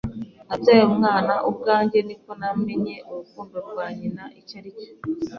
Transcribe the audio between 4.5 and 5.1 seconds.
aricyo.